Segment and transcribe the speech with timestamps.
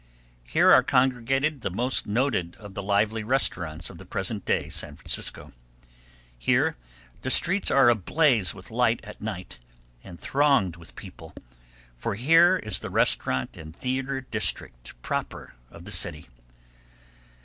[0.43, 4.95] Here are congregated the most noted of the lively restaurants of the present day San
[4.95, 5.51] Francisco.
[6.39, 6.75] Here
[7.21, 9.59] the streets are ablaze with light at night,
[10.03, 11.35] and thronged with people,
[11.97, 16.27] for here is the restaurant and theatre district proper of the city.